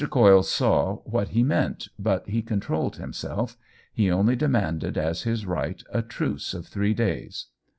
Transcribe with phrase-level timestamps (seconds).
[0.09, 3.55] Coyle saw what he meant, but he controlled himself;
[3.93, 7.45] he only demanded, as his right, a truce of three days.